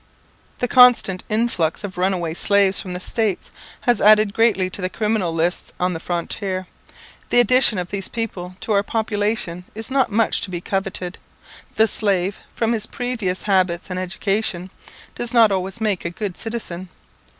[0.57, 3.51] The constant influx of runaway slaves from the States
[3.81, 6.65] has added greatly to the criminal lists on the frontier.
[7.29, 11.19] The addition of these people to our population is not much to be coveted.
[11.75, 14.71] The slave, from his previous habits and education,
[15.13, 16.89] does not always make a good citizen.